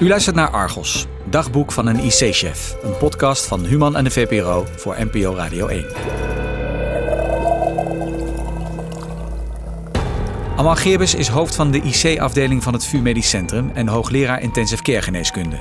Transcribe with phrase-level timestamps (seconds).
[0.00, 2.76] U luistert naar Argos, dagboek van een IC-chef.
[2.82, 5.86] Een podcast van Human en de VPRO voor NPO Radio 1.
[10.56, 14.82] Amal Geerbes is hoofd van de IC-afdeling van het VU Medisch Centrum en hoogleraar intensive
[14.82, 15.60] care geneeskunde.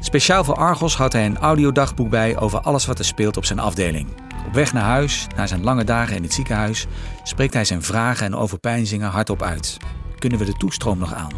[0.00, 3.58] Speciaal voor Argos houdt hij een audiodagboek bij over alles wat er speelt op zijn
[3.58, 4.08] afdeling.
[4.46, 6.86] Op weg naar huis, na zijn lange dagen in het ziekenhuis,
[7.22, 9.76] spreekt hij zijn vragen en overpeinzingen hardop uit.
[10.18, 11.32] Kunnen we de toestroom nog aan?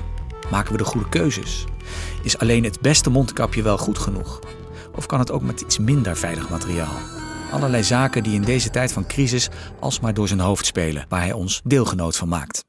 [0.50, 1.66] Maken we de goede keuzes?
[2.22, 4.40] Is alleen het beste mondkapje wel goed genoeg?
[4.96, 6.96] Of kan het ook met iets minder veilig materiaal?
[7.52, 9.48] Allerlei zaken die in deze tijd van crisis
[9.80, 12.64] alsmaar door zijn hoofd spelen, waar hij ons deelgenoot van maakt.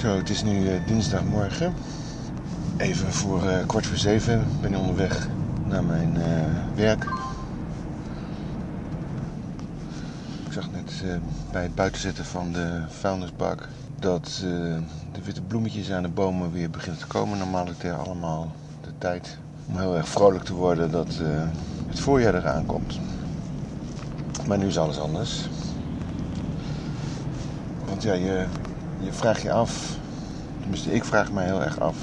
[0.00, 0.16] Zo.
[0.16, 1.74] Het is nu eh, dinsdagmorgen.
[2.76, 5.28] Even voor eh, kwart voor zeven ben ik onderweg
[5.66, 7.04] naar mijn eh, werk.
[10.46, 11.16] Ik zag net eh,
[11.52, 14.50] bij het buitenzetten van de vuilnisbak dat eh,
[15.12, 17.38] de witte bloemetjes aan de bomen weer beginnen te komen.
[17.38, 21.48] Normaliter allemaal de tijd om heel erg vrolijk te worden dat eh,
[21.86, 22.98] het voorjaar eraan komt.
[24.46, 25.48] Maar nu is alles anders.
[27.86, 28.46] Want ja, je,
[29.00, 29.96] je vraagt je af,
[30.60, 31.96] tenminste ik vraag me heel erg af,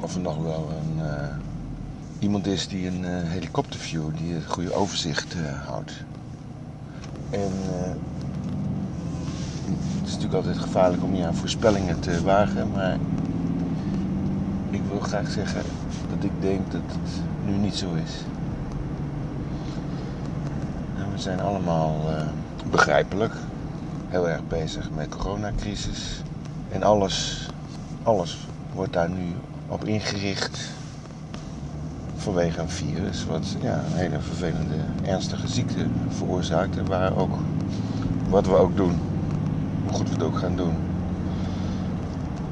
[0.00, 1.02] of er nog wel een,
[2.18, 5.34] iemand is die een helikopterview, die het goede overzicht
[5.66, 5.92] houdt.
[7.32, 7.90] En eh,
[9.64, 12.96] het is natuurlijk altijd gevaarlijk om je aan voorspellingen te wagen, maar
[14.70, 15.62] ik wil graag zeggen
[16.10, 18.24] dat ik denk dat het nu niet zo is.
[20.98, 22.26] En we zijn allemaal eh,
[22.70, 23.34] begrijpelijk
[24.08, 26.22] heel erg bezig met de coronacrisis.
[26.68, 27.48] En alles,
[28.02, 29.34] alles wordt daar nu
[29.68, 30.70] op ingericht
[32.22, 36.78] vanwege een virus wat ja, een hele vervelende, ernstige ziekte veroorzaakt.
[36.78, 37.34] En waar ook,
[38.28, 38.98] wat we ook doen,
[39.84, 40.74] hoe goed we het ook gaan doen,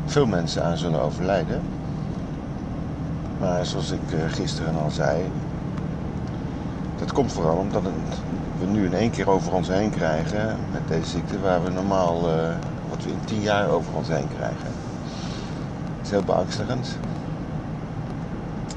[0.05, 1.61] veel mensen aan zullen overlijden.
[3.41, 5.23] Maar zoals ik eh, gisteren al zei,
[6.99, 7.83] dat komt vooral omdat
[8.59, 12.29] we nu in één keer over ons heen krijgen met deze ziekte, waar we normaal,
[12.29, 12.55] eh,
[12.89, 14.71] wat we in tien jaar over ons heen krijgen.
[15.97, 16.99] Het is heel beangstigend.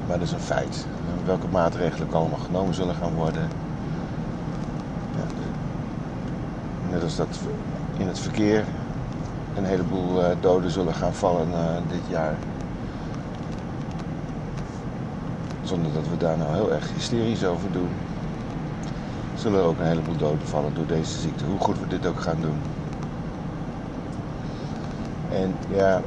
[0.06, 0.86] Maar dat is een feit.
[1.24, 3.48] Welke maatregelen allemaal genomen zullen gaan worden.
[5.16, 5.24] Ja,
[6.90, 7.38] net als dat
[7.96, 8.64] in het verkeer
[9.56, 12.34] een heleboel eh, doden zullen gaan vallen eh, dit jaar.
[15.62, 17.88] Zonder dat we daar nou heel erg hysterisch over doen.
[19.34, 21.44] Zullen er ook een heleboel doden vallen door deze ziekte.
[21.44, 22.58] Hoe goed we dit ook gaan doen.
[25.30, 26.00] En ja,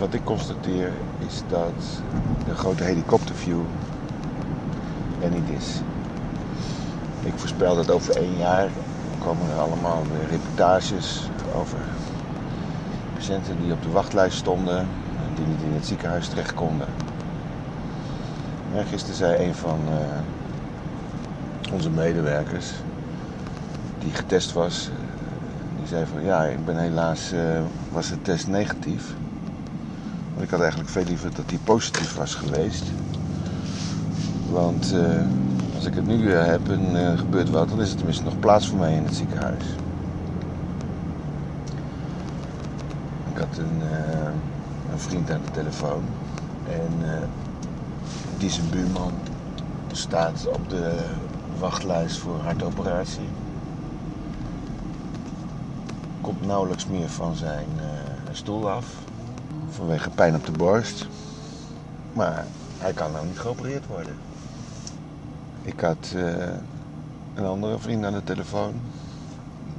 [0.00, 2.02] wat ik constateer is dat
[2.44, 3.60] de grote helikopterview
[5.22, 5.80] er niet is.
[7.22, 8.68] Ik voorspel dat over één jaar
[9.18, 11.78] komen er allemaal weer reportages over
[13.14, 16.88] patiënten die op de wachtlijst stonden en die niet in het ziekenhuis terecht konden.
[18.90, 22.72] Gisteren zei een van eh, onze medewerkers
[23.98, 24.90] die getest was,
[25.78, 27.60] die zei van ja, ik ben helaas, eh,
[27.92, 29.14] was de test negatief.
[30.40, 32.84] Ik had eigenlijk veel liever dat die positief was geweest.
[34.50, 35.26] Want eh,
[35.74, 38.38] als ik het nu eh, heb en er gebeurt wat, dan is er tenminste nog
[38.38, 39.64] plaats voor mij in het ziekenhuis.
[43.32, 44.30] Ik had een, eh,
[44.92, 46.02] een vriend aan de telefoon
[46.68, 47.22] en eh,
[48.38, 49.12] die zijn buurman
[49.92, 51.04] staat op de
[51.58, 53.28] wachtlijst voor hartoperatie.
[56.20, 58.86] Komt nauwelijks meer van zijn eh, stoel af
[59.70, 61.06] vanwege pijn op de borst.
[62.12, 62.44] Maar
[62.78, 64.16] hij kan nou niet geopereerd worden.
[65.62, 66.48] Ik had eh,
[67.34, 68.74] een andere vriend aan de telefoon.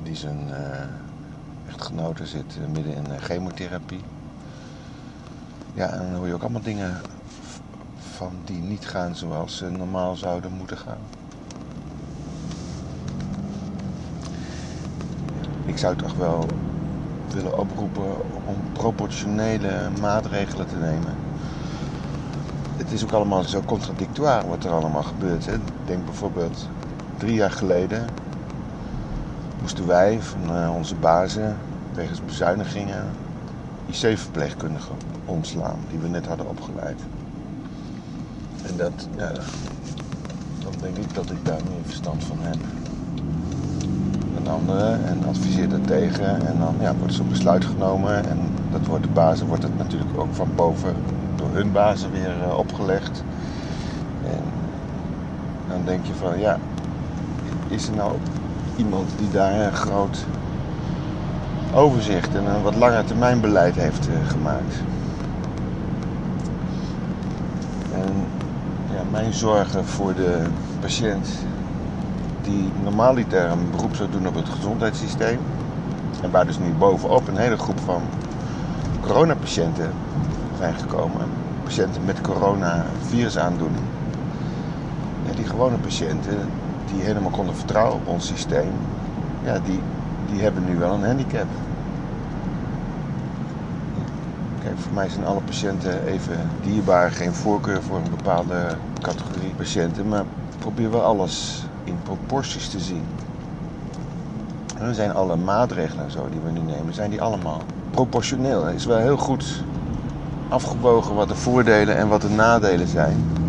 [0.04, 0.88] Die zijn eh,
[1.68, 4.02] echtgenote zit eh, midden in chemotherapie.
[5.74, 7.02] Ja, en dan hoor je ook allemaal dingen
[8.16, 11.00] van die niet gaan zoals ze normaal zouden moeten gaan.
[15.66, 16.46] Ik zou toch wel
[17.34, 21.16] willen oproepen om proportionele maatregelen te nemen.
[22.78, 25.46] Het is ook allemaal zo contradictoire wat er allemaal gebeurt.
[25.46, 25.56] Hè.
[25.86, 26.68] Denk bijvoorbeeld,
[27.18, 28.06] drie jaar geleden
[29.62, 31.58] moesten wij van eh, onze bazen
[31.94, 33.06] wegens bezuinigingen
[33.88, 34.96] IC-verpleegkundigen
[35.26, 37.00] ontslaan, die we net hadden opgeleid.
[38.68, 39.32] En dat, ja,
[40.64, 42.81] dan denk ik dat ik daar meer verstand van heb
[44.44, 46.48] dan anderen en adviseer dat tegen.
[46.48, 48.40] En dan ja, wordt zo'n besluit genomen en
[48.72, 50.96] dat wordt de bazen wordt het natuurlijk ook van boven
[51.36, 53.24] door hun bazen weer eh, opgelegd.
[54.24, 54.44] En
[55.68, 56.58] dan denk je van ja,
[57.68, 58.16] is er nou
[58.76, 60.26] iemand die daar een groot
[61.74, 64.76] overzicht en een wat langer termijn beleid heeft uh, gemaakt.
[67.94, 68.14] En
[68.94, 70.42] ja, mijn zorgen voor de
[70.80, 71.28] patiënt
[72.42, 75.40] die normaliter een beroep zou doen op het gezondheidssysteem.
[76.22, 78.02] En waar dus nu bovenop een hele groep van
[79.02, 79.92] coronapatiënten
[80.58, 81.28] zijn gekomen.
[81.64, 83.86] Patiënten met coronavirusaandoening.
[85.26, 86.38] Ja, die gewone patiënten
[86.94, 88.72] die helemaal konden vertrouwen op ons systeem,
[89.44, 89.80] ja, die,
[90.32, 91.48] die hebben nu wel een handicap.
[94.64, 100.08] Kijk, voor mij zijn alle patiënten even dierbaar, geen voorkeur voor een bepaalde categorie patiënten,
[100.08, 100.24] maar
[100.60, 103.04] probeer wel alles in proporties te zien.
[104.78, 107.62] En zijn alle maatregelen zo die we nu nemen, zijn die allemaal
[107.92, 108.66] proportioneel.
[108.66, 109.64] Het is wel heel goed
[110.50, 113.40] afgewogen wat de voordelen en wat de nadelen zijn.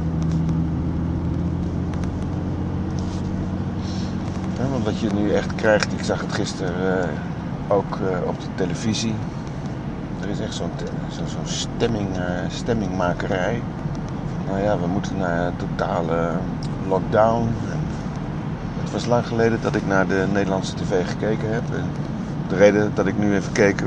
[4.73, 8.46] want wat je nu echt krijgt, ik zag het gisteren uh, ook uh, op de
[8.55, 9.14] televisie.
[10.23, 10.70] Er is echt zo'n
[11.11, 13.62] zo, zo stemming, uh, stemmingmakerij.
[14.46, 16.31] Nou ja, we moeten naar totale
[16.88, 17.49] lockdown.
[17.73, 17.81] En
[18.82, 21.64] het was lang geleden dat ik naar de Nederlandse tv gekeken heb.
[22.49, 23.82] De reden dat ik nu even keek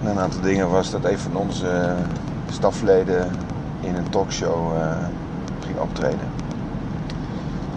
[0.00, 1.94] naar een aantal dingen was dat een van onze
[2.50, 3.30] stafleden
[3.80, 4.72] in een talkshow
[5.60, 6.40] ging optreden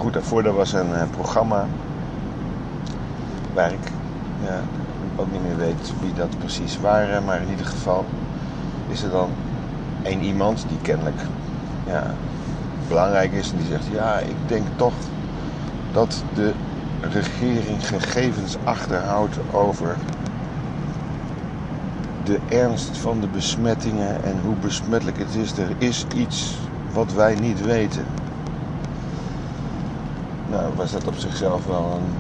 [0.04, 1.66] goed, daarvoor was een uh, programma
[3.54, 3.92] waar ik
[4.44, 4.60] ja,
[5.16, 8.06] ook niet meer weet wie dat precies waren, maar in ieder geval
[8.88, 9.30] is er dan
[10.02, 11.22] één iemand die kennelijk
[11.86, 12.14] ja,
[12.88, 14.94] belangrijk is en die zegt: Ja, ik denk toch
[15.92, 16.54] dat de
[17.12, 19.96] regering gegevens achterhoudt over
[22.24, 25.58] de ernst van de besmettingen en hoe besmettelijk het is.
[25.58, 26.58] Er is iets
[26.94, 28.06] wat wij niet weten
[30.54, 32.12] nou, was dat op zichzelf wel een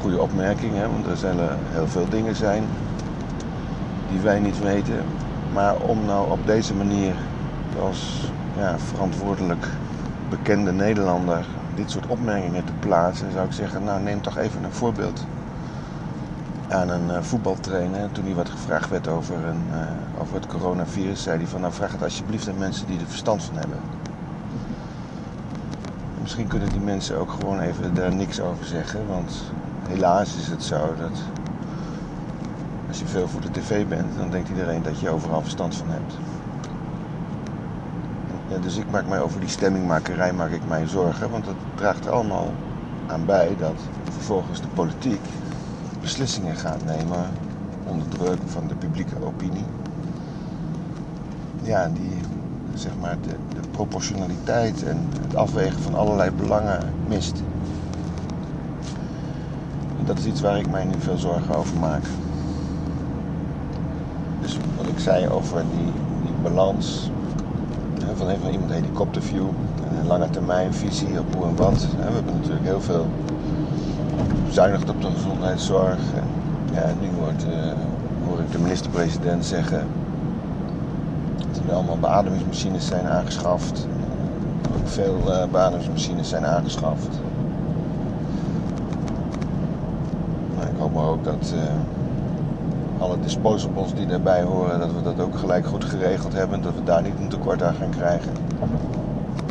[0.00, 0.72] goede opmerking.
[0.74, 0.88] Hè?
[0.88, 2.64] Want er zullen heel veel dingen zijn
[4.10, 5.04] die wij niet weten.
[5.52, 7.14] Maar om nou op deze manier
[7.82, 9.66] als ja, verantwoordelijk
[10.28, 14.72] bekende Nederlander dit soort opmerkingen te plaatsen, zou ik zeggen, nou neem toch even een
[14.72, 15.26] voorbeeld
[16.68, 18.12] aan een uh, voetbaltrainer.
[18.12, 21.72] Toen hij wat gevraagd werd over, een, uh, over het coronavirus, zei hij van nou
[21.72, 23.78] vraag het alsjeblieft aan mensen die er verstand van hebben.
[26.22, 29.06] Misschien kunnen die mensen ook gewoon even daar niks over zeggen.
[29.06, 29.52] Want
[29.88, 31.18] helaas is het zo dat
[32.88, 35.88] als je veel voor de tv bent, dan denkt iedereen dat je overal verstand van
[35.88, 36.14] hebt.
[38.52, 41.30] Ja, dus ik maak mij over die stemmingmakerij maak ik mij zorgen.
[41.30, 42.52] Want dat draagt allemaal
[43.06, 43.74] aan bij dat
[44.10, 45.20] vervolgens de politiek
[46.00, 47.30] beslissingen gaat nemen
[47.84, 49.64] onder druk van de publieke opinie.
[51.62, 52.18] Ja, die
[52.74, 57.42] zeg maar de, proportionaliteit en het afwegen van allerlei belangen mist.
[59.98, 62.04] En dat is iets waar ik mij nu veel zorgen over maak.
[64.40, 65.92] Dus wat ik zei over die
[66.42, 67.10] balans
[68.16, 69.46] van even iemand helikopterview,
[69.98, 71.86] een lange termijn visie op hoe en wat.
[71.96, 73.06] We hebben natuurlijk heel veel
[74.46, 75.98] bezuinigd op de gezondheidszorg.
[76.74, 77.72] En nu wordt, uh,
[78.26, 79.86] hoor ik de minister-president zeggen
[81.52, 83.86] dat er allemaal beademingsmachines zijn aangeschaft.
[84.76, 85.18] Ook veel
[85.50, 87.08] beademingsmachines zijn aangeschaft.
[90.56, 91.54] Maar ik hoop maar ook dat
[93.02, 96.62] alle disposables die daarbij horen, dat we dat ook gelijk goed geregeld hebben.
[96.62, 98.32] Dat we daar niet een tekort aan gaan krijgen.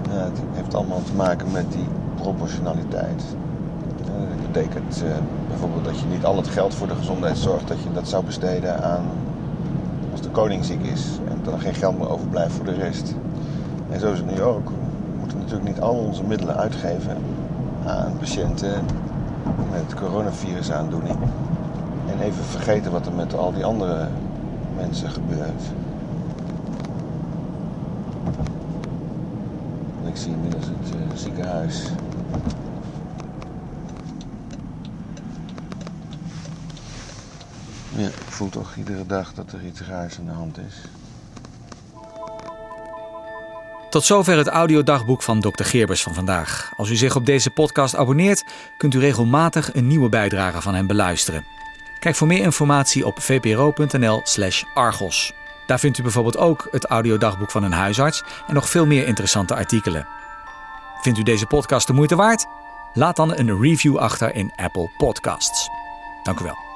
[0.10, 3.24] Het heeft allemaal te maken met die proportionaliteit.
[4.06, 5.04] dat betekent
[5.48, 8.84] bijvoorbeeld dat je niet al het geld voor de gezondheidszorg dat je dat zou besteden
[8.84, 9.06] aan
[10.12, 13.16] als de koning ziek is dat er geen geld meer overblijft voor de rest.
[13.90, 14.70] En zo is het nu ook.
[14.70, 17.18] We moeten natuurlijk niet al onze middelen uitgeven
[17.86, 18.86] aan patiënten
[19.72, 21.18] met coronavirusaandoening.
[22.12, 24.08] En even vergeten wat er met al die andere
[24.76, 25.64] mensen gebeurt.
[30.12, 31.84] ik zie inmiddels het uh, ziekenhuis.
[37.96, 40.76] Ja, ik voel toch iedere dag dat er iets raars aan de hand is.
[43.90, 45.64] Tot zover het audiodagboek van Dr.
[45.64, 46.72] Geerbers van vandaag.
[46.78, 48.46] Als u zich op deze podcast abonneert,
[48.78, 51.46] kunt u regelmatig een nieuwe bijdrage van hem beluisteren.
[52.02, 55.34] Kijk voor meer informatie op vpro.nl/slash argos.
[55.66, 59.56] Daar vindt u bijvoorbeeld ook het audiodagboek van een huisarts en nog veel meer interessante
[59.56, 60.08] artikelen.
[61.02, 62.46] Vindt u deze podcast de moeite waard?
[62.94, 65.70] Laat dan een review achter in Apple Podcasts.
[66.24, 66.71] Dank u wel.